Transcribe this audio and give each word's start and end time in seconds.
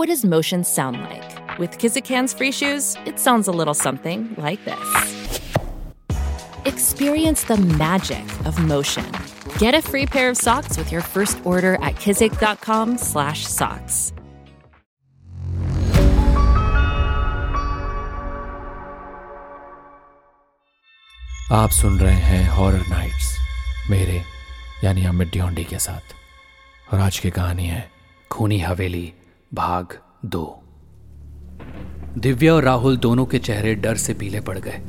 What 0.00 0.06
does 0.08 0.24
motion 0.24 0.64
sound 0.64 1.00
like? 1.00 1.58
With 1.58 1.78
Kizikans 1.78 2.36
free 2.36 2.52
shoes, 2.52 2.96
it 3.06 3.18
sounds 3.18 3.48
a 3.48 3.52
little 3.52 3.72
something 3.72 4.34
like 4.36 4.62
this. 4.64 4.78
Experience 6.64 7.44
the 7.44 7.56
magic 7.78 8.24
of 8.44 8.58
motion. 8.58 9.06
Get 9.58 9.74
a 9.74 9.80
free 9.80 10.04
pair 10.04 10.28
of 10.28 10.36
socks 10.36 10.76
with 10.76 10.92
your 10.92 11.00
first 11.02 11.38
order 11.46 11.76
at 11.76 11.94
kizik.com/socks. 11.96 14.12
आप 21.52 21.70
सुन 21.70 21.98
रहे 21.98 22.14
हैं 22.14 22.48
horror 22.50 22.86
nights 22.88 23.36
मेरे 23.90 24.22
यानी 24.84 25.04
अमित 25.06 25.28
ड्योंडी 25.32 25.64
के 25.64 25.78
साथ 25.78 26.14
और 26.92 27.00
आज 27.00 27.18
की 27.18 27.30
कहानी 27.30 27.66
है 27.66 27.90
खूनी 28.30 28.58
हवेली 28.60 29.12
भाग 29.53 29.85
दो। 30.25 30.63
दिव्या 32.17 32.53
और 32.53 32.63
राहुल 32.63 32.97
दोनों 32.97 33.25
के 33.25 33.39
चेहरे 33.39 33.75
डर 33.75 33.95
से 33.95 34.13
पीले 34.13 34.39
पड़ 34.39 34.57
गए। 34.57 34.81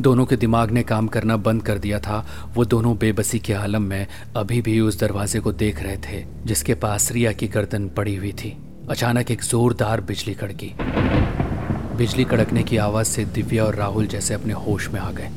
दोनों 0.00 0.26
के 0.26 0.36
दिमाग 0.36 0.70
ने 0.70 0.82
काम 0.82 1.06
करना 1.06 1.36
बंद 1.36 1.62
कर 1.62 1.78
दिया 1.78 1.98
था। 1.98 2.26
वो 2.54 2.64
दोनों 2.64 2.98
बेबसी 2.98 3.38
के 3.38 3.52
आलम 3.52 3.82
में 3.82 4.06
अभी 4.36 4.62
भी 4.62 4.80
उस 4.80 5.00
दरवाजे 5.00 5.40
को 5.40 5.52
देख 5.52 5.82
रहे 5.82 5.96
थे, 5.96 6.26
जिसके 6.46 6.74
पास 6.74 7.12
रिया 7.12 7.32
की 7.32 7.48
गर्दन 7.48 7.88
पड़ी 7.88 8.16
हुई 8.16 8.32
थी। 8.32 8.56
अचानक 8.90 9.30
एक 9.30 9.42
जोरदार 9.42 10.00
बिजली 10.00 10.34
कड़की। 10.34 10.74
बिजली 11.96 12.24
कड़कने 12.24 12.62
की 12.62 12.76
आवाज़ 12.76 13.06
से 13.06 13.24
दिव्या 13.24 13.64
और 13.64 13.74
राहुल 13.74 14.06
जैसे 14.06 14.34
अपने 14.34 14.52
होश 14.52 14.88
में 14.88 15.00
आ 15.00 15.10
गए। 15.10 15.30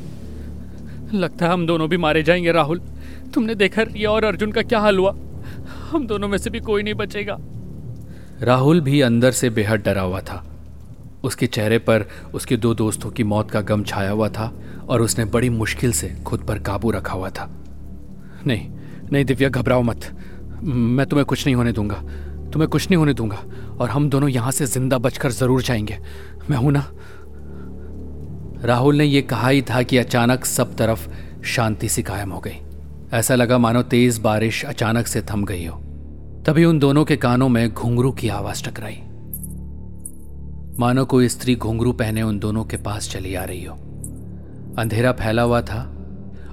लगता 1.14 1.46
है 1.46 1.52
हम 1.52 1.66
दोनों 1.66 1.88
भी 1.88 1.96
मारे 1.96 2.22
जाएँगे, 2.22 2.52
राहुल। 2.52 2.80
तुमने 3.34 3.54
देखा 3.54 3.82
रिया 3.82 4.10
और 4.10 4.24
अर्जुन 4.24 4.52
का 4.52 4.62
क्या 4.62 4.78
हाल 4.78 4.98
हुआ? 4.98 5.16
हम 5.90 6.06
दोनों 6.06 6.28
में 6.28 6.38
से 6.38 6.50
भी 6.50 6.60
कोई 6.60 6.82
नहीं 6.82 6.94
बचेगा। 6.94 7.38
राहुल 8.42 8.80
भी 8.80 9.00
अंदर 9.00 9.32
से 9.32 9.50
बेहद 9.50 9.80
डरा 9.80 10.02
हुआ 10.02 10.20
था। 10.20 10.44
उसके 11.24 11.46
चेहरे 11.46 11.78
पर 11.78 12.04
उसके 12.34 12.56
दो 12.56 12.74
दोस्तों 12.74 13.10
की 13.10 13.24
मौत 13.24 13.50
का 13.50 13.60
गम 13.60 13.82
छाया 13.84 14.10
हुआ 14.10 14.28
था 14.28 14.52
और 14.88 15.02
उसने 15.02 15.24
बड़ी 15.24 15.48
मुश्किल 15.50 15.92
से 15.92 16.08
खुद 16.26 16.40
पर 16.40 16.58
काबू 16.58 16.90
रखा 16.90 17.12
हुआ 17.12 17.30
था। 17.30 17.48
नहीं 18.46 18.68
नहीं 19.12 19.24
दिव्या, 19.24 19.48
घबराओ 19.48 19.82
मत। 19.82 20.10
मैं 20.62 21.06
तुम्हें 21.06 21.24
कुछ 21.26 21.46
नहीं 21.46 21.54
होने 21.54 21.72
दूँगा। 21.72 21.96
तुम्हें 22.52 22.68
कुछ 22.68 22.90
नहीं 22.90 22.96
होने 22.96 23.14
दूँगा 23.14 23.38
और 23.80 23.90
हम 23.90 24.08
दोनों 24.10 24.28
यहाँ 24.28 24.52
से 24.52 24.66
ज़िंदा 24.66 24.98
बचकर 24.98 25.30
ज़रूर 25.30 25.62
जाएँगे। 25.62 25.98
मैं 26.50 26.56
हूँ 26.56 26.72
ना? 26.72 26.86
राहुल 28.64 28.96
ने 28.96 29.04
यह 29.04 29.22
कहा 29.22 29.48
ही 29.48 29.62
था 29.62 29.82
कि 29.82 29.98
अचानक 29.98 30.44
सब 30.44 30.76
तरफ़ 30.76 31.08
शांति 31.44 31.88
सी 31.88 32.02
कायम 32.02 32.30
हो 32.30 32.40
गई। 32.40 32.56
ऐसा 33.12 33.34
लगा 33.34 33.58
मानो 33.58 33.82
तेज 33.82 34.18
बारिश 34.18 34.64
अचानक 34.64 35.06
से 35.06 35.22
थम 35.22 35.44
गई 35.44 35.66
हो। 35.66 35.83
तभी 36.46 36.64
उन 36.64 36.78
दोनों 36.78 37.04
के 37.04 37.16
कानों 37.16 37.48
में 37.48 37.72
घुंघरू 37.72 38.10
की 38.12 38.28
आवाज़ 38.28 38.62
टकराई। 38.64 38.96
मानो 40.78 41.04
कोई 41.04 41.28
स्त्री 41.28 41.54
घुंघरू 41.54 41.92
पहने 41.92 42.22
उन 42.22 42.38
दोनों 42.38 42.64
के 42.64 42.76
पास 42.76 43.08
चली 43.10 43.34
आ 43.34 43.44
रही 43.44 43.64
हो। 43.64 43.74
अंधेरा 44.78 45.12
फैला 45.12 45.42
हुआ 45.42 45.60
था 45.60 45.80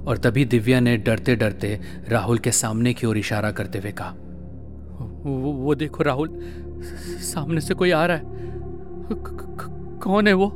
और 0.07 0.17
तभी 0.17 0.45
दिव्या 0.45 0.79
ने 0.79 0.97
डरते 0.97 1.35
डरते 1.35 1.79
राहुल 2.09 2.37
के 2.37 2.51
सामने 2.51 2.93
की 2.93 3.07
ओर 3.07 3.17
इशारा 3.17 3.51
करते 3.51 3.79
हुए 3.79 3.91
कहा 3.91 4.09
वो, 4.09 5.51
वो 5.53 5.75
देखो 5.75 6.03
राहुल 6.03 6.39
सामने 7.33 7.61
से 7.61 7.73
कोई 7.73 7.91
आ 7.91 8.05
रहा 8.05 8.17
है। 8.17 8.23
कौन 9.99 10.27
है 10.27 10.33
वो? 10.33 10.51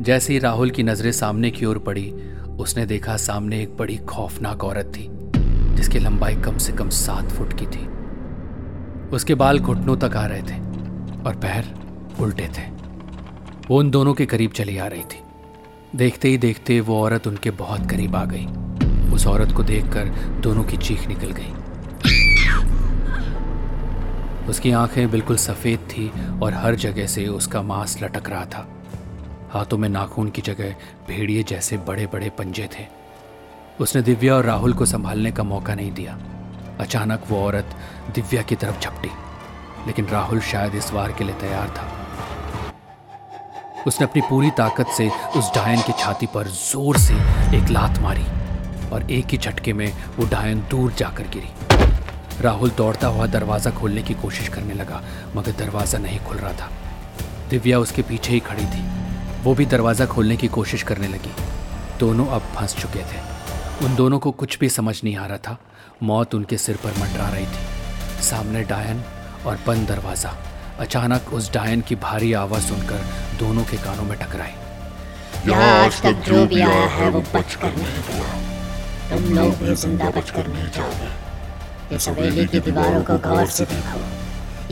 जैसे 0.00 0.32
ही 0.32 0.38
राहुल 0.38 0.70
की 0.70 0.82
नज़रें 0.82 1.12
सामने 1.12 1.50
की 1.50 1.66
ओर 1.66 1.78
पड़ी 1.78 2.10
उसने 2.58 2.86
देखा 2.86 3.16
सामने 3.16 3.62
एक 3.62 3.76
बड़ी 3.76 3.96
खौफनाक 3.96 4.64
औरत 4.64 4.86
थी। 4.86 5.19
जिसकी 5.74 5.98
लंबाई 5.98 6.36
कम 6.36 6.58
से 6.58 6.72
कम 6.72 6.88
सात 6.88 7.28
फुट 7.28 7.52
की 7.52 7.66
थी। 7.66 7.88
उसके 9.08 9.34
बाल 9.34 9.58
घुटनों 9.58 9.96
तक 9.96 10.16
आ 10.16 10.26
रहे 10.26 10.42
थे 10.42 10.58
और 11.22 11.36
पैर 11.36 11.74
उल्टे 12.20 12.48
थे। 12.58 12.62
वो 13.68 13.78
उन 13.78 13.90
दोनों 13.90 14.14
के 14.14 14.26
करीब 14.26 14.50
चली 14.50 14.78
आ 14.78 14.86
रही 14.86 15.02
थी। 15.02 15.22
देखते 15.96 16.28
ही 16.28 16.38
देखते 16.38 16.80
वो 16.80 17.02
औरत 17.02 17.26
उनके 17.26 17.50
बहुत 17.50 17.90
करीब 17.90 18.16
आ 18.16 18.24
गई। 18.24 18.46
उस 19.12 19.26
औरत 19.26 19.52
को 19.52 19.62
देखकर 19.62 20.04
दोनों 20.40 20.64
की 20.64 20.76
चीख 20.76 21.08
निकल 21.08 21.30
गई। 21.30 21.52
उसकी 24.48 24.70
आँखें 24.70 25.10
बिल्कुल 25.10 25.36
सफ़ेद 25.36 25.78
थी 25.78 26.12
और 26.42 26.54
हर 26.54 26.74
जगह 26.74 27.06
से 27.06 27.26
उसका 27.26 27.62
मांस 27.62 28.02
लटक 28.02 28.28
रहा 28.30 28.44
था। 28.44 28.68
हाथों 29.50 29.78
में 29.78 29.88
नाखून 29.88 30.30
की 30.30 30.42
जगह 30.42 30.74
भेड़िए 31.08 31.42
जैसे 31.42 31.76
बड़े 31.76 32.06
बड़े 32.06 32.30
पंजे 32.30 32.68
थे। 32.78 32.99
उसने 33.80 34.00
दिव्या 34.02 34.34
और 34.34 34.44
राहुल 34.44 34.72
को 34.72 34.86
संभालने 34.86 35.30
का 35.32 35.42
मौका 35.42 35.74
नहीं 35.74 35.92
दिया। 35.92 36.18
अचानक 36.80 37.22
वो 37.28 37.38
औरत 37.44 37.76
दिव्या 38.14 38.42
की 38.42 38.56
तरफ़ 38.56 38.80
झपटी, 38.80 39.10
लेकिन 39.86 40.06
राहुल 40.06 40.40
शायद 40.40 40.74
इस 40.74 40.92
वार 40.92 41.12
के 41.12 41.24
लिए 41.24 41.34
तैयार 41.34 41.68
था। 41.68 41.86
उसने 43.86 44.06
अपनी 44.06 44.22
पूरी 44.22 44.50
ताकत 44.50 44.86
से 44.96 45.08
उस 45.36 45.50
डायन 45.54 45.80
की 45.82 45.92
छाती 45.98 46.26
पर 46.26 46.48
ज़ोर 46.48 46.96
से 46.98 47.14
एक 47.58 47.70
लात 47.70 47.98
मारी 48.02 48.26
और 48.92 49.10
एक 49.10 49.26
ही 49.26 49.38
झटके 49.38 49.72
में 49.72 49.92
वो 50.18 50.26
डायन 50.26 50.60
दूर 50.70 50.92
जाकर 50.92 51.30
गिरी। 51.34 52.42
राहुल 52.42 52.70
दौड़ता 52.70 53.06
हुआ 53.06 53.26
दरवाज़ा 53.28 53.70
खोलने 53.70 54.02
की 54.02 54.14
कोशिश 54.14 54.48
करने 54.48 54.74
लगा, 54.74 55.02
मगर 55.36 55.52
दरवाज़ा 55.58 55.98
नहीं 55.98 56.20
खुल 56.20 56.36
रहा 56.36 56.52
था। 56.52 56.70
दिव्या 57.50 57.78
उसके 57.78 58.02
पीछे 58.02 58.32
ही 58.32 58.40
खड़ी 58.40 58.66
थी। 58.66 58.84
वो 59.42 59.54
भी 59.54 59.66
दरवाज़ा 59.66 60.06
खोलने 60.06 60.36
की 60.36 60.48
कोशिश 60.50 60.82
करने 60.82 61.08
लगी। 61.08 61.34
दोनों 62.00 62.26
अब 62.26 62.40
फंस 62.56 62.76
चुके 62.76 63.02
थे। 63.02 63.39
उन 63.82 63.94
दोनों 63.96 64.18
को 64.18 64.30
कुछ 64.30 64.58
भी 64.58 64.68
समझ 64.68 65.02
नहीं 65.04 65.16
आ 65.16 65.26
रहा 65.26 65.38
था। 65.38 65.56
मौत 66.02 66.34
उनके 66.34 66.56
सिर 66.58 66.76
पर 66.76 66.98
मंडरा 67.00 67.28
रही 67.28 67.46
थी। 67.46 68.22
सामने 68.22 68.62
डायन 68.64 69.02
और 69.46 69.58
बंद 69.66 69.88
दरवाज़ा। 69.88 70.34
अचानक 70.80 71.32
उस 71.34 71.52
डायन 71.52 71.80
की 71.80 71.94
भारी 72.02 72.32
आवाज़ 72.34 72.68
सुनकर 72.68 73.04
दोनों 73.38 73.64
के 73.64 73.76
कानों 73.76 74.04
में 74.04 74.18
टकराई। 74.18 74.52
यहाँ 75.48 75.70
आज 75.84 76.02
तक 76.02 76.22
जो 76.26 76.44
भी 76.46 76.60
आया 76.60 76.86
है 76.88 77.08
वो 77.10 77.20
बच 77.34 77.54
कर 77.54 77.76
नहीं 77.76 78.02
गया। 78.08 78.28
तुम 79.10 79.34
लोग 79.36 79.54
भी 79.58 79.74
ज़िंदा 79.74 80.10
बच 80.10 80.30
कर 80.30 80.46
नहीं 80.48 80.70
जाओगे। 80.76 81.96
इस 81.96 82.08
हवेली 82.08 82.46
की 82.46 82.60
दीवारों 82.60 83.02
को 83.04 83.18
गौर 83.28 83.46
से 83.48 83.64
देखो। 83.64 84.00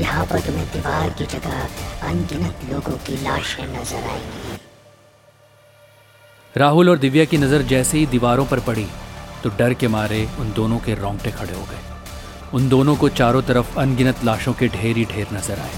यहाँ 0.02 0.24
पर 0.26 0.40
तुम्हें 0.40 0.66
दीवार 0.72 1.10
की 1.18 1.24
जगह 1.26 2.08
अनगिनत 2.08 2.70
लोगों 2.72 2.96
की 3.06 3.16
लाशें 3.24 3.66
नज़र 3.68 4.10
आएँगी। 4.10 4.56
राहुल 6.58 6.88
और 6.90 6.98
दिव्या 6.98 7.24
की 7.24 7.38
नज़र 7.38 7.62
जैसे 7.64 7.98
ही 7.98 8.06
दीवारों 8.06 8.44
पर 8.46 8.60
पड़ी 8.60 8.86
तो 9.42 9.50
डर 9.58 9.74
के 9.74 9.88
मारे 9.88 10.26
उन 10.40 10.52
दोनों 10.52 10.78
के 10.78 10.94
रोंगटे 10.94 11.30
खड़े 11.30 11.52
हो 11.52 11.62
गए। 11.62 11.82
उन 12.54 12.68
दोनों 12.68 12.94
को 12.96 13.08
चारों 13.10 13.42
तरफ़ 13.42 13.78
अनगिनत 13.78 14.24
लाशों 14.24 14.52
के 14.52 14.68
ढेर 14.68 14.96
ही 14.96 15.04
ढेर 15.04 15.26
नज़र 15.32 15.58
आए 15.58 15.76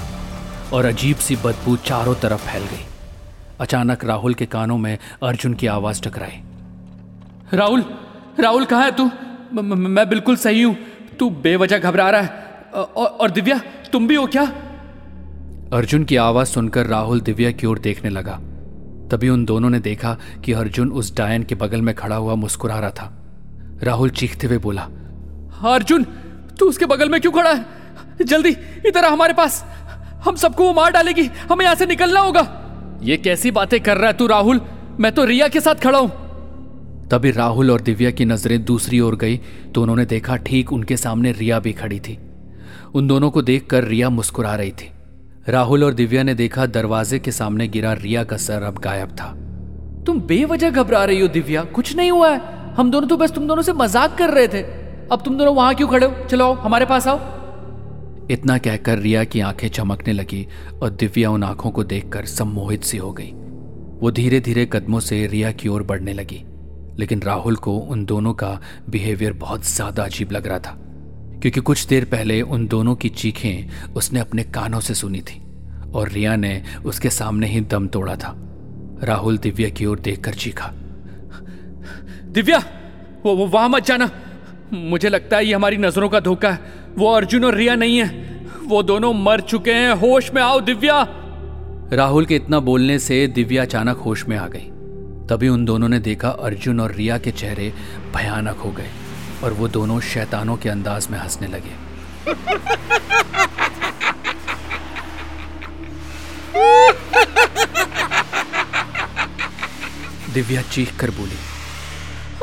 और 0.73 0.85
अजीब 0.85 1.17
सी 1.19 1.37
बदबू 1.37 1.77
चारों 1.85 2.15
तरफ़ 2.15 2.47
फैल 2.47 2.63
गई। 2.63 2.85
अचानक 3.61 4.05
राहुल 4.05 4.35
के 4.35 4.47
कानों 4.47 4.79
में 4.79 4.97
अर्जुन 5.23 5.55
की 5.55 5.67
आवाज़ 5.69 6.03
टकराई। 6.03 6.41
राहुल 7.55 7.85
राहुल, 8.41 8.65
कहाँ 8.65 8.85
है 8.85 8.91
तू? 8.93 9.11
मैं 9.55 10.09
बिल्कुल 10.09 10.37
सही 10.39 10.63
हूँ। 10.63 10.77
तू 11.19 11.31
बेवजह 11.43 11.79
घबरा 11.79 12.11
रहा 12.11 12.21
है। 12.21 12.29
और 12.95 13.31
दिव्या, 13.31 13.61
तुम 13.93 14.07
भी 14.09 14.15
हो 14.15 14.27
क्या? 14.27 14.43
अर्जुन 15.73 16.05
की 16.05 16.17
आवाज़ 16.19 16.49
सुनकर 16.49 16.87
राहुल 16.87 17.21
दिव्या 17.21 17.51
की 17.53 17.67
ओर 17.67 17.79
देखने 17.79 18.11
लगा। 18.11 18.41
तभी 19.11 19.29
उन 19.29 19.45
दोनों 19.45 19.71
ने 19.71 19.79
देखा 19.81 20.17
कि 20.45 20.53
अर्जुन 20.53 20.91
उस 20.93 21.15
डायन 21.17 21.43
के 21.43 21.55
बगल 21.55 21.83
में 21.83 21.95
खड़ा 21.95 22.17
हुआ 22.17 22.35
मुस्कुरा 22.35 22.79
रहा 22.79 22.91
था। 22.91 23.13
राहुल 23.83 24.11
चीखते 24.11 24.47
हुए 24.47 24.59
बोला, 24.59 24.83
अर्जुन, 25.65 26.05
तू 26.59 26.67
उसके 26.67 26.87
बगल 26.87 27.09
में 27.09 27.21
क्यों 27.21 27.33
खड़ा 27.33 27.53
है? 27.53 27.65
जल्दी, 28.23 28.51
इधर 28.87 29.05
हमारे 29.05 29.35
पास। 29.35 29.65
हम 30.25 30.37
सबको 30.37 30.65
वो 30.65 30.73
मार 30.75 30.91
डालेगी। 30.93 31.25
हमें 31.51 31.65
यहाँ 31.65 31.75
से 31.75 31.87
निकलना 31.87 32.21
होगा। 32.21 32.41
ये 33.03 33.17
कैसी 33.17 33.51
बातें 33.51 33.81
कर 33.81 33.97
रहा 33.97 34.07
है 34.07 34.17
तू, 34.17 34.27
राहुल? 34.27 34.61
मैं 35.01 35.13
तो 35.13 35.25
रिया 35.25 35.49
के 35.49 35.61
साथ 35.61 35.75
खड़ा 35.75 35.99
हूँ। 35.99 36.11
तभी 37.09 37.31
राहुल 37.31 37.71
और 37.71 37.81
दिव्या 37.81 38.11
की 38.11 38.25
नज़रें 38.25 38.63
दूसरी 38.65 39.01
ओर 39.01 39.17
गई 39.17 39.41
तो 39.75 39.83
उन्होंने 39.83 40.05
देखा 40.05 40.37
ठीक 40.37 40.73
उनके 40.73 40.97
सामने 40.97 41.33
रिया 41.33 41.59
भी 41.59 41.73
खड़ी 41.73 42.01
थी। 42.01 42.19
उन 42.95 43.07
दोनों 43.07 43.31
को 43.31 43.43
देखकर 43.43 43.85
रिया 43.85 44.11
मुस्कुरा 44.11 44.55
रही 44.55 44.71
थी। 44.71 44.91
राहुल 45.51 45.85
और 45.85 45.95
दिव्या 45.95 46.23
ने 46.23 46.35
देखा 46.35 46.67
दरवाजे 46.67 47.19
के 47.19 47.33
सामने 47.33 47.67
गिरा 47.69 47.93
रिया 47.93 48.25
का 48.25 48.37
सर 48.37 48.63
अब 48.63 48.79
गायब 48.79 49.11
था। 49.11 49.27
तुम 50.07 50.21
बेवजह 50.21 50.71
घबरा 50.71 51.05
रही 51.05 51.21
हो, 51.21 51.29
दिव्या। 51.29 51.63
कुछ 51.65 51.95
नहीं 51.97 52.11
हुआ 52.11 52.31
है। 52.31 52.75
हम 52.75 52.91
दोनों 52.91 53.09
तो 53.09 53.17
बस 53.17 53.33
तुम 53.33 53.47
दोनों 53.47 53.63
से 53.63 53.73
मज़ाक 53.73 54.17
कर 54.19 54.31
रहे 54.31 54.49
थे। 54.49 54.63
अब 55.13 55.23
तुम 55.25 55.39
दोनों 55.39 55.55
वहाँ 55.55 55.75
क्यों 55.75 55.89
खड़े 55.89 56.07
हो? 56.07 56.27
चलो 56.27 56.53
हमारे 56.55 56.87
पास 56.87 57.07
आओ। 57.09 57.19
इतना 58.31 58.57
कहकर 58.59 58.99
रिया 58.99 59.25
की 59.25 59.41
आँखें 59.41 59.69
चमकने 59.69 60.13
लगी 60.13 60.47
और 60.83 60.91
दिव्या 60.91 61.31
उन 61.31 61.45
आँखों 61.45 61.71
को 61.71 61.85
देखकर 61.85 62.25
सम्मोहित 62.27 62.85
सी 62.85 62.99
हो 62.99 63.13
गई। 63.13 63.33
वो 64.01 64.11
धीरे 64.11 64.41
धीरे 64.41 64.67
कदमों 64.67 65.01
से 65.01 65.27
रिया 65.27 65.51
की 65.53 65.69
ओर 65.69 65.83
बढ़ने 65.83 66.13
लगी, 66.13 66.43
लेकिन 66.99 67.23
राहुल 67.23 67.57
को 67.57 67.77
उन 67.77 68.05
दोनों 68.05 68.35
का 68.35 68.59
बिहेवियर 68.91 69.33
बहुत 69.33 69.67
ज़्यादा 69.67 70.05
अजीब 70.05 70.33
लग 70.33 70.47
रहा 70.47 70.59
था। 70.59 70.77
क्योंकि 71.43 71.61
कुछ 71.61 71.87
देर 71.87 72.05
पहले 72.05 72.43
उन 72.43 72.67
दोनों 72.67 72.95
की 72.95 73.09
चीखें 73.09 73.93
उसने 73.93 74.21
अपने 74.21 74.43
कानों 74.45 74.81
से 74.81 74.95
सुनी 74.95 75.21
थी 75.21 75.43
और 75.95 76.09
रिया 76.09 76.37
ने 76.37 76.63
उसके 76.85 77.11
सामने 77.11 77.47
ही 77.47 77.61
दम 77.61 77.87
तोड़ा 77.87 78.17
था। 78.17 78.35
राहुल 79.05 79.39
दिव्या 79.39 79.69
की 79.69 79.87
ओर 79.87 80.01
देखकर 80.01 80.35
चीखा 80.35 80.71
दिव्या 82.25 82.59
वो, 83.27 83.37
वो 83.37 83.47
वहाँ 83.47 83.69
मत 83.69 83.85
जाना। 83.85 84.11
मुझे 84.73 85.09
लगता 85.09 85.37
है 85.37 85.47
ये 85.47 85.55
हमारी 85.55 85.77
नज़रों 85.77 86.09
का 86.09 86.21
धोखा 86.21 86.51
है। 86.51 86.59
वो 86.99 87.13
अर्जुन 87.13 87.45
और 87.45 87.55
रिया 87.55 87.75
नहीं 87.75 87.99
है। 87.99 88.41
वो 88.67 88.83
दोनों 88.83 89.13
मर 89.15 89.41
चुके 89.41 89.73
हैं। 89.73 89.93
होश 89.93 90.33
में 90.35 90.43
आओ 90.43 90.61
दिव्या! 90.61 91.07
राहुल 91.93 92.27
के 92.27 92.37
इतना 92.37 92.61
बोलने 92.61 92.99
से 92.99 93.27
दिव्या 93.27 93.63
अचानक 93.63 93.97
होश 93.97 94.27
में 94.29 94.37
आ 94.37 94.49
गई। 94.49 94.71
तभी 95.29 95.49
उन 95.49 95.65
दोनों 95.65 95.89
ने 95.89 95.99
देखा 95.99 96.29
अर्जुन 96.29 96.81
और 96.81 96.95
रिया 96.95 97.19
के 97.19 97.31
चेहरे 97.31 97.73
भयानक 98.17 98.57
हो 98.57 98.71
गए। 98.71 98.91
और 99.45 99.53
वो 99.53 99.69
दोनों 99.69 100.01
शैतानों 100.03 100.57
के 100.57 100.69
अंदाज 100.69 101.09
में 101.11 101.19
हंसने 101.19 101.47
लगे। 101.49 101.75
दिव्या 110.33 110.63
चीख 110.63 110.97
कर 111.01 111.11
बोली 111.11 111.37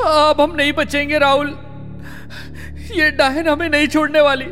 अब 0.00 0.40
हम 0.40 0.54
नहीं 0.56 0.72
बचेंगे, 0.72 1.18
राहुल। 1.18 1.48
ये 2.92 3.10
डायन 3.10 3.48
हमें 3.48 3.68
नहीं 3.68 3.86
छोड़ने 3.88 4.20
वाली। 4.20 4.44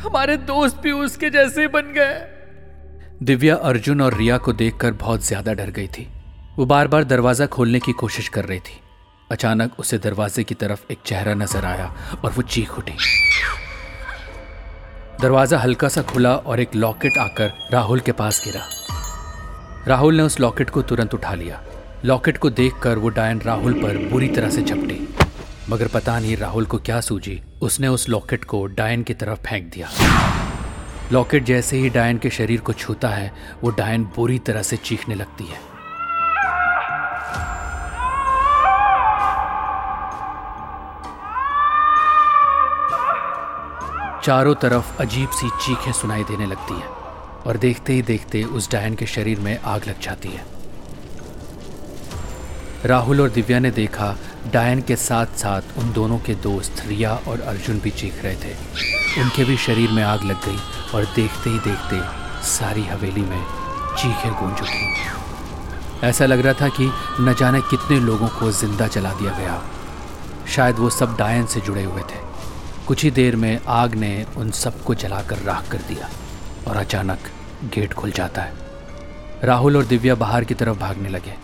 हमारे 0.00 0.36
दोस्त 0.46 0.76
भी 0.76 0.92
उसके 0.94 1.30
जैसे 1.30 1.66
बन 1.68 1.92
गए। 1.96 2.14
दिव्या, 3.22 3.54
अर्जुन 3.56 4.00
और 4.00 4.14
रिया 4.14 4.38
को 4.38 4.52
देखकर 4.52 4.92
बहुत 4.94 5.26
ज़्यादा 5.26 5.52
डर 5.52 5.70
गई 5.70 5.86
थी। 5.88 6.06
वो 6.58 6.66
बार 6.66 6.88
बार 6.88 7.04
दरवाज़ा 7.04 7.46
खोलने 7.46 7.80
की 7.80 7.92
कोशिश 7.94 8.28
कर 8.28 8.44
रही 8.44 8.58
थी। 8.60 8.80
अचानक 9.30 9.78
उसे 9.80 9.98
दरवाजे 9.98 10.42
की 10.44 10.54
तरफ़ 10.54 10.92
एक 10.92 10.98
चेहरा 11.06 11.34
नज़र 11.34 11.64
आया 11.64 11.86
और 12.24 12.32
वो 12.32 12.42
चीख 12.42 12.78
उठी। 12.78 12.92
दरवाज़ा 15.20 15.58
हल्का 15.58 15.88
सा 15.88 16.02
खुला 16.02 16.34
और 16.36 16.60
एक 16.60 16.74
लॉकेट 16.74 17.18
आकर 17.18 17.52
राहुल 17.72 18.00
के 18.00 18.12
पास 18.12 18.42
गिरा। 18.44 18.62
राहुल 19.88 20.16
ने 20.16 20.22
उस 20.22 20.40
लॉकेट 20.40 20.70
को 20.70 20.82
तुरंत 20.82 21.14
उठा 21.14 21.34
लिया। 21.34 21.60
लॉकेट 22.04 22.38
को 22.38 22.50
देखकर 22.50 22.98
वो 22.98 23.08
डायन 23.08 23.40
राहुल 23.40 23.72
पर 23.72 23.98
बुरी 24.08 24.28
तरह 24.28 24.50
से 24.50 24.62
झपटी। 24.62 25.08
मगर 25.70 25.88
पता 25.88 26.18
नहीं 26.20 26.36
राहुल 26.36 26.64
को 26.64 26.78
क्या 26.78 27.00
सूझी, 27.00 27.40
उसने 27.62 27.88
उस 27.88 28.08
लॉकेट 28.08 28.44
को 28.44 28.66
डायन 28.66 29.02
की 29.02 29.14
तरफ़ 29.14 29.38
फेंक 29.38 29.72
दिया। 29.74 29.88
लॉकेट 31.12 31.44
जैसे 31.44 31.76
ही 31.76 31.88
डायन 31.90 32.18
के 32.18 32.30
शरीर 32.30 32.60
को 32.60 32.72
छूता 32.72 33.08
है, 33.08 33.32
वो 33.64 33.70
डायन 33.70 34.04
बुरी 34.16 34.38
तरह 34.38 34.62
से 34.62 34.76
चीखने 34.76 35.14
लगती 35.14 35.44
है। 35.44 35.75
चारों 44.26 44.54
तरफ़ 44.54 45.00
अजीब 45.02 45.30
सी 45.30 45.48
चीखें 45.62 45.92
सुनाई 45.92 46.22
देने 46.24 46.46
लगती 46.46 46.74
हैं 46.74 46.88
और 47.46 47.56
देखते 47.56 47.92
ही 47.92 48.02
देखते 48.02 48.42
उस 48.42 48.70
डायन 48.70 48.94
के 48.94 49.06
शरीर 49.06 49.40
में 49.40 49.58
आग 49.64 49.86
लग 49.88 50.00
जाती 50.00 50.28
है। 50.28 50.44
राहुल 52.84 53.20
और 53.20 53.28
दिव्या 53.28 53.58
ने 53.58 53.70
देखा 53.70 54.16
डायन 54.52 54.82
के 54.82 54.96
साथ 54.96 55.38
साथ 55.38 55.78
उन 55.78 55.92
दोनों 55.92 56.18
के 56.18 56.34
दोस्त 56.34 56.82
रिया 56.86 57.14
और 57.28 57.40
अर्जुन 57.40 57.78
भी 57.78 57.90
चीख 57.92 58.22
रहे 58.24 58.34
थे। 58.34 59.22
उनके 59.22 59.44
भी 59.44 59.56
शरीर 59.56 59.90
में 59.90 60.02
आग 60.02 60.24
लग 60.24 60.44
गई 60.46 60.58
और 60.94 61.04
देखते 61.14 61.50
ही 61.50 61.58
देखते 61.58 62.00
सारी 62.48 62.84
हवेली 62.84 63.22
में 63.22 63.42
चीखें 63.96 64.32
गूंज 64.32 64.60
उठी। 64.60 66.06
ऐसा 66.06 66.26
लग 66.26 66.40
रहा 66.40 66.60
था 66.60 66.68
कि 66.80 66.92
न 67.20 67.34
जाने 67.38 67.60
कितने 67.60 68.00
लोगों 68.00 68.28
को 68.28 68.50
ज़िंदा 68.52 68.86
जला 68.88 69.12
दिया 69.12 69.38
गया। 69.38 69.62
शायद 70.46 70.76
वो 70.76 70.90
सब 70.90 71.16
डायन 71.16 71.46
से 71.46 71.60
जुड़े 71.60 71.84
हुए 71.84 72.02
थे। 72.02 72.25
कुछ 72.86 73.02
ही 73.04 73.10
देर 73.10 73.36
में 73.36 73.60
आग 73.66 73.94
ने 73.94 74.26
उन 74.36 74.50
सबको 74.50 74.94
जलाकर 74.94 75.38
राख 75.38 75.70
कर 75.70 75.78
दिया 75.78 76.08
और 76.68 76.76
अचानक 76.76 77.18
गेट 77.74 77.92
खुल 77.92 78.10
जाता 78.10 78.42
है। 78.42 78.52
राहुल 79.44 79.76
और 79.76 79.84
दिव्या 79.84 80.14
बाहर 80.14 80.44
की 80.44 80.54
तरफ़ 80.54 80.78
भागने 80.78 81.08
लगे। 81.08 81.34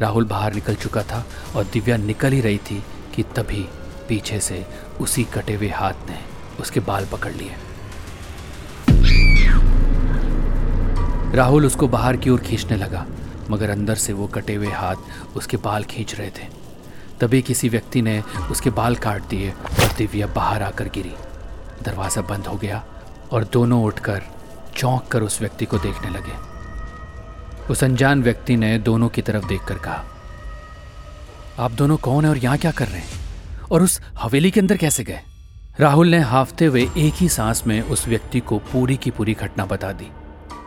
राहुल 0.00 0.24
बाहर 0.24 0.54
निकल 0.54 0.74
चुका 0.74 1.02
था 1.02 1.24
और 1.56 1.64
दिव्या 1.64 1.96
निकल 1.96 2.32
ही 2.32 2.40
रही 2.40 2.58
थी 2.58 2.82
कि 3.14 3.22
तभी 3.22 3.68
पीछे 4.08 4.40
से 4.40 4.66
उसी 5.00 5.24
कटे 5.24 5.54
हुए 5.54 5.68
हाथ 5.68 6.08
ने 6.08 6.18
उसके 6.60 6.80
बाल 6.80 7.06
पकड़ 7.12 7.32
लिए। 7.32 7.54
राहुल 11.36 11.66
उसको 11.66 11.88
बाहर 11.88 12.16
की 12.16 12.30
ओर 12.30 12.40
खींचने 12.40 12.76
लगा, 12.76 13.06
मगर 13.50 13.70
अंदर 13.70 13.94
से 13.94 14.12
वो 14.12 14.26
कटे 14.26 14.54
हुए 14.54 14.72
हाथ 14.72 15.36
उसके 15.36 15.56
बाल 15.56 15.84
खींच 15.84 16.14
रहे 16.14 16.30
थे। 16.30 16.61
तभी 17.22 17.40
किसी 17.42 17.68
व्यक्ति 17.68 18.00
ने 18.02 18.20
उसके 18.50 18.70
बाल 18.70 18.96
काट 18.96 19.28
दिए 19.28 19.50
और 19.50 19.92
दिव्या 19.98 20.26
बाहर 20.26 20.62
आकर 20.62 20.88
गिरी। 20.88 21.12
दरवाज़ा 21.82 22.22
बंद 22.22 22.46
हो 22.46 22.56
गया 22.56 22.84
और 23.32 23.44
दोनों 23.44 23.82
उठकर 23.84 24.22
चौंक 24.76 25.06
कर 25.06 25.22
उस 25.22 25.40
व्यक्ति 25.40 25.64
को 25.64 25.78
देखने 25.78 26.10
लगे। 26.10 26.32
उस 27.70 27.84
अनजान 27.84 28.22
व्यक्ति 28.22 28.56
ने 28.56 28.78
दोनों 28.78 29.08
की 29.08 29.22
तरफ़ 29.22 29.46
देखकर 29.46 29.78
कहा, 29.78 30.04
आप 31.58 31.72
दोनों 31.72 31.96
कौन 31.96 32.24
हैं 32.24 32.30
और 32.30 32.38
यहाँ 32.38 32.58
क्या 32.58 32.70
कर 32.70 32.88
रहे 32.88 33.00
हैं? 33.00 33.20
और 33.70 33.82
उस 33.82 34.00
हवेली 34.18 34.50
के 34.50 34.60
अंदर 34.60 34.76
कैसे 34.76 35.04
गए? 35.04 35.20
राहुल 35.80 36.08
ने 36.08 36.18
हाफते 36.20 36.64
हुए 36.64 36.82
एक 36.82 37.14
ही 37.14 37.28
सांस 37.28 37.62
में 37.66 37.80
उस 37.82 38.06
व्यक्ति 38.08 38.40
को 38.40 38.58
पूरी 38.72 38.96
की 38.96 39.10
पूरी 39.10 39.34
घटना 39.34 39.66
बता 39.66 39.92
दी। 39.92 40.10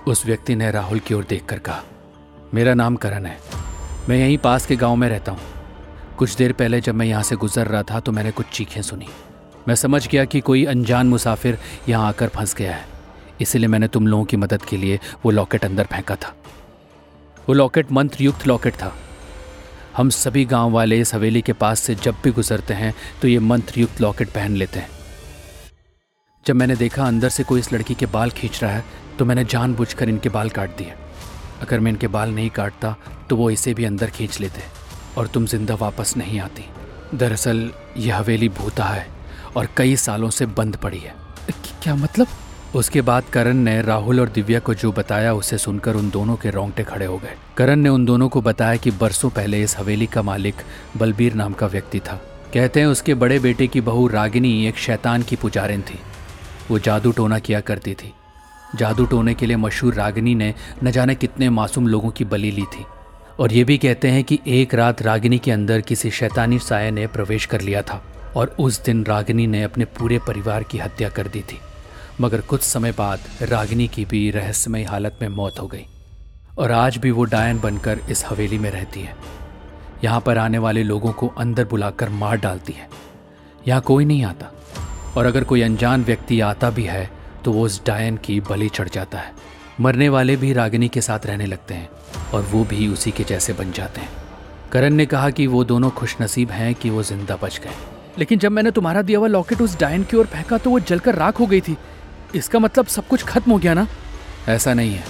उस 0.07 0.25
व्यक्ति 0.25 0.55
ने 0.55 0.71
राहुल 0.71 0.99
की 0.99 1.13
ओर 1.13 1.25
देखकर 1.29 1.59
कहा, 1.59 1.81
मेरा 2.53 2.73
नाम 2.73 2.95
करण 2.95 3.25
है। 3.25 3.37
मैं 4.09 4.17
यहीं 4.17 4.37
पास 4.37 4.65
के 4.65 4.75
गाँव 4.75 4.95
में 4.95 5.07
रहता 5.09 5.31
हूँ। 5.31 5.54
कुछ 6.17 6.35
देर 6.35 6.51
पहले 6.53 6.79
जब 6.81 6.95
मैं 6.95 7.05
यहाँ 7.05 7.23
से 7.23 7.35
गुजर 7.35 7.67
रहा 7.67 7.83
था 7.83 7.99
तो 7.99 8.11
मैंने 8.11 8.31
कुछ 8.31 8.45
चीखें 8.47 8.81
सुनी। 8.81 9.07
मैं 9.67 9.75
समझ 9.75 10.07
गया 10.07 10.23
कि 10.25 10.39
कोई 10.41 10.63
अनजान 10.65 11.07
मुसाफिर 11.07 11.57
यहाँ 11.89 12.07
आकर 12.07 12.27
फंस 12.27 12.53
गया 12.55 12.75
है। 12.75 12.85
इसलिए 13.41 13.67
मैंने 13.67 13.87
तुम 13.87 14.07
लोगों 14.07 14.25
की 14.25 14.37
मदद 14.37 14.61
के 14.61 14.77
लिए 14.77 14.99
वो 15.25 15.31
लॉकेट 15.31 15.65
अंदर 15.65 15.85
फेंका 15.85 16.15
था। 16.15 16.33
वो 17.47 17.53
लॉकेट 17.53 17.91
मंत्र 17.91 18.23
युक्त 18.23 18.47
लॉकेट 18.47 18.73
था। 18.73 18.93
हम 19.97 20.09
सभी 20.11 20.45
गाँव 20.45 20.71
वाले 20.71 20.99
इस 20.99 21.13
हवेली 21.15 21.41
के 21.41 21.53
पास 21.53 21.79
से 21.79 21.95
जब 21.95 22.15
भी 22.23 22.31
गुजरते 22.31 22.73
हैं 22.73 22.93
तो 23.21 23.27
ये 23.27 23.39
मंत्र 23.41 23.79
युक्त 23.79 24.01
लॉकेट 24.01 24.29
पहन 24.29 24.55
लेते 24.55 24.79
हैं। 24.79 24.89
जब 26.45 26.55
मैंने 26.55 26.75
देखा 26.75 27.05
अंदर 27.05 27.29
से 27.29 27.43
कोई 27.43 27.59
इस 27.59 27.71
लड़की 27.73 27.95
के 27.95 28.05
बाल 28.07 28.31
खींच 28.31 28.63
रहा 28.63 28.71
है 28.71 28.83
तो 29.19 29.25
मैंने 29.25 29.43
जानबूझकर 29.45 30.09
इनके 30.09 30.29
बाल 30.29 30.49
काट 30.49 30.77
दिए। 30.77 30.93
अगर 31.61 31.79
मैं 31.79 31.91
इनके 31.91 32.07
बाल 32.09 32.31
नहीं 32.31 32.49
काटता 32.51 32.95
तो 33.29 33.35
वो 33.35 33.49
इसे 33.49 33.73
भी 33.73 33.85
अंदर 33.85 34.09
खींच 34.09 34.39
लेते। 34.39 34.61
और 35.17 35.27
तुम 35.27 35.45
ज़िंदा 35.45 35.75
वापस 35.75 36.13
नहीं 36.17 36.39
आती। 36.39 36.65
दरअसल 37.13 37.69
यह 37.97 38.17
हवेली 38.17 38.49
भूता 38.49 38.85
है 38.85 39.07
और 39.55 39.67
कई 39.77 39.95
सालों 39.95 40.29
से 40.29 40.45
बंद 40.45 40.75
पड़ी 40.75 40.99
है। 40.99 41.13
क्या 41.83 41.95
मतलब? 41.95 42.27
उसके 42.75 43.01
बाद 43.01 43.23
करण 43.23 43.57
ने 43.57 43.81
राहुल 43.81 44.19
और 44.19 44.29
दिव्या 44.29 44.59
को 44.59 44.73
जो 44.73 44.91
बताया 44.91 45.33
उसे 45.33 45.57
सुनकर 45.57 45.95
उन 45.95 46.09
दोनों 46.09 46.35
के 46.35 46.49
रोंगटे 46.49 46.83
खड़े 46.83 47.05
हो 47.05 47.17
गए। 47.17 47.35
करण 47.57 47.79
ने 47.79 47.89
उन 47.89 48.05
दोनों 48.05 48.29
को 48.29 48.41
बताया 48.41 48.75
कि 48.75 48.91
बरसों 48.91 49.29
पहले 49.29 49.61
इस 49.63 49.77
हवेली 49.77 50.05
का 50.05 50.21
मालिक 50.21 50.55
बलबीर 50.97 51.33
नाम 51.33 51.53
का 51.53 51.67
व्यक्ति 51.67 51.99
था। 51.99 52.19
कहते 52.53 52.79
हैं 52.79 52.87
उसके 52.87 53.13
बड़े 53.13 53.39
बेटे 53.39 53.67
की 53.67 53.81
बहू 53.81 54.07
रागिनी 54.07 54.65
एक 54.67 54.77
शैतान 54.77 55.23
की 55.23 55.35
पुजारिन 55.35 55.81
थी। 55.81 55.99
वो 56.71 56.79
जादू 56.79 57.11
टोना 57.11 57.39
किया 57.39 57.59
करती 57.61 57.93
थी। 57.93 58.13
जादू 58.75 59.05
टोने 59.05 59.33
के 59.33 59.45
लिए 59.45 59.57
मशहूर 59.57 59.93
रागिनी 59.93 60.35
ने 60.35 60.53
न 60.83 60.91
जाने 60.91 61.15
कितने 61.15 61.49
मासूम 61.49 61.87
लोगों 61.87 62.09
की 62.09 62.25
बलि 62.25 62.51
ली 62.51 62.65
थी। 62.65 62.85
और 63.39 63.53
ये 63.53 63.63
भी 63.63 63.77
कहते 63.77 64.07
हैं 64.07 64.23
कि 64.23 64.39
एक 64.47 64.73
रात 64.73 65.01
रागिनी 65.01 65.37
के 65.37 65.51
अंदर 65.51 65.81
किसी 65.81 66.09
शैतानी 66.11 66.59
साय 66.59 66.91
ने 66.91 67.05
प्रवेश 67.07 67.45
कर 67.45 67.61
लिया 67.61 67.81
था 67.81 68.01
और 68.35 68.55
उस 68.59 68.83
दिन 68.83 69.03
रागिनी 69.05 69.47
ने 69.47 69.63
अपने 69.63 69.85
पूरे 69.97 70.19
परिवार 70.19 70.63
की 70.63 70.77
हत्या 70.77 71.09
कर 71.09 71.27
दी 71.27 71.41
थी। 71.41 71.59
मगर 72.21 72.41
कुछ 72.41 72.61
समय 72.61 72.91
बाद 72.91 73.19
रागिनी 73.41 73.87
की 73.87 74.05
भी 74.05 74.29
रहस्यमय 74.31 74.83
हालत 74.83 75.17
में 75.21 75.27
मौत 75.29 75.59
हो 75.59 75.67
गई 75.67 75.85
और 76.57 76.71
आज 76.71 76.97
भी 76.97 77.11
वो 77.11 77.23
डायन 77.23 77.59
बनकर 77.59 77.99
इस 78.09 78.23
हवेली 78.25 78.57
में 78.57 78.69
रहती 78.71 79.01
है। 79.01 79.15
यहाँ 80.03 80.21
पर 80.21 80.37
आने 80.37 80.57
वाले 80.57 80.83
लोगों 80.83 81.11
को 81.11 81.27
अंदर 81.37 81.65
बुलाकर 81.65 82.09
मार 82.11 82.37
डालती 82.37 82.73
है। 82.73 82.87
यहाँ 83.67 83.81
कोई 83.81 84.05
नहीं 84.05 84.23
आता 84.23 84.51
और 85.17 85.25
अगर 85.25 85.43
कोई 85.43 85.61
अनजान 85.61 86.03
व्यक्ति 86.03 86.39
आता 86.41 86.69
भी 86.69 86.83
है 86.83 87.09
तो 87.45 87.51
वो 87.51 87.65
उस 87.65 87.81
डायन 87.85 88.17
की 88.17 88.39
बलि 88.41 88.69
चढ़ 88.69 88.89
जाता 88.89 89.17
है। 89.17 89.33
मरने 89.81 90.07
वाले 90.09 90.35
भी 90.35 90.51
रागिनी 90.53 90.87
के 90.87 91.01
साथ 91.01 91.25
रहने 91.25 91.45
लगते 91.45 91.73
हैं 91.73 91.89
और 92.33 92.41
वो 92.41 92.63
भी 92.63 92.87
उसी 92.87 93.11
के 93.11 93.23
जैसे 93.23 93.53
बन 93.53 93.71
जाते 93.71 94.01
हैं। 94.01 94.09
करण 94.71 94.93
ने 94.93 95.05
कहा 95.05 95.29
कि 95.29 95.47
वो 95.47 95.63
दोनों 95.63 95.89
खुशनसीब 95.91 96.51
हैं 96.51 96.73
कि 96.75 96.89
वो 96.89 97.03
ज़िंदा 97.03 97.35
बच 97.35 97.59
गए। 97.63 97.73
लेकिन 98.19 98.39
जब 98.39 98.51
मैंने 98.51 98.71
तुम्हारा 98.71 99.01
दिया 99.01 99.19
हुआ 99.19 99.27
लॉकेट 99.27 99.61
उस 99.61 99.79
डायन 99.79 100.03
की 100.03 100.17
ओर 100.17 100.25
फेंका 100.25 100.57
तो 100.57 100.69
वो 100.69 100.79
जलकर 100.81 101.15
राख 101.15 101.39
हो 101.39 101.45
गई 101.45 101.61
थी। 101.61 101.75
इसका 102.35 102.59
मतलब 102.59 102.85
सब 102.87 103.07
कुछ 103.07 103.23
खत्म 103.23 103.51
हो 103.51 103.57
गया 103.57 103.73
ना? 103.73 103.87
ऐसा 104.49 104.73
नहीं 104.73 104.93
है, 104.93 105.03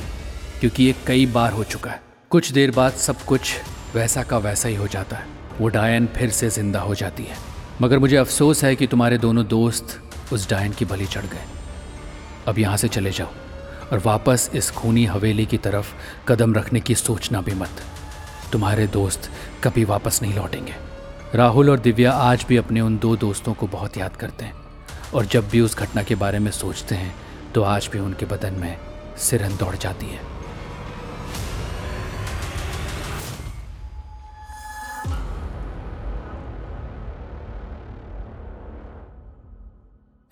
क्योंकि 0.60 0.84
ये 0.84 0.95
कई 1.07 1.25
बार 1.27 1.51
हो 1.51 1.63
चुका 1.65 1.91
है। 1.91 2.01
कुछ 2.31 2.51
देर 2.51 2.72
बाद 2.72 2.93
सब 2.93 3.22
कुछ 3.24 3.55
वैसा 3.95 4.24
का 4.24 4.38
वैसा 4.39 4.69
ही 4.69 4.75
हो 4.75 4.88
जाता 4.88 5.17
है। 5.17 5.27
वो 5.60 5.67
डायन 5.69 6.07
फिर 6.15 6.29
से 6.29 6.50
ज़िंदा 6.50 6.79
हो 6.79 6.95
जाती 6.95 7.24
है। 7.24 7.38
मगर 7.81 8.00
मुझे 8.00 8.17
अफसोस 8.17 8.63
है 8.63 8.75
कि 8.75 8.88
तुम्हारे 8.88 9.17
दोनों 9.17 9.45
दोस्त 9.48 10.00
उस 10.34 10.50
डायन 10.50 10.72
की 10.72 10.86
बलि 10.86 11.05
चढ़ 11.05 11.25
गए। 11.25 11.43
अब 12.48 12.60
यहाँ 12.60 12.77
से 12.77 12.88
चले 12.88 13.12
जाओ। 13.12 13.31
और 13.92 14.01
वापस 14.06 14.50
इस 14.54 14.72
खूनी 14.72 15.06
हवेली 15.06 15.46
की 15.46 15.58
तरफ़ 15.58 15.94
कदम 16.27 16.54
रखने 16.54 16.80
की 16.80 16.96
सोचना 16.96 17.42
भी 17.42 17.54
मत। 17.54 17.82
तुम्हारे 18.51 18.88
दोस्त 18.88 19.30
कभी 19.63 19.84
वापस 19.84 20.22
नहीं 20.22 20.34
लौटेंगे। 20.34 20.75
राहुल 21.36 21.70
और 21.70 21.80
दिव्या 21.80 22.12
आज 22.12 22.46
भी 22.50 22.58
अपने 22.58 22.82
उन 22.82 22.98
दो 22.98 23.15
दोस्तों 23.15 23.54
को 23.54 23.68
बहुत 23.68 23.98
याद 23.98 24.15
करते 24.15 24.46
हैं 24.46 24.54
और 25.13 25.25
जब 25.25 25.50
भी 25.50 25.62
उस 25.62 25.77
घटना 25.77 26.04
के 26.04 26.15
बारे 26.15 26.39
में 26.39 26.51
सोचते 26.51 26.96
हैं 26.96 27.15
तो 27.54 27.62
आज 27.63 27.89
भी 27.94 28.00
उनके 28.00 28.25
बदन 28.25 28.54
में 28.54 28.77
सिरन 29.18 29.58
दौड़ 29.58 29.75
जाती 29.75 30.06
है। 30.06 30.35